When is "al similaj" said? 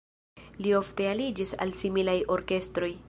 1.67-2.17